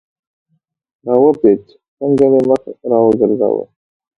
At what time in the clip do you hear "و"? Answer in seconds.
1.21-1.25